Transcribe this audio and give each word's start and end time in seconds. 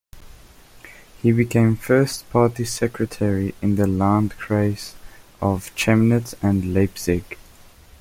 He 1.21 1.31
became 1.31 1.75
First 1.75 2.27
party 2.31 2.65
secretary 2.65 3.53
in 3.61 3.75
the 3.75 3.83
"Landkreis" 3.85 4.95
of 5.39 5.69
Chemnitz 5.75 6.33
and 6.41 6.73
Leipzig. 6.73 7.37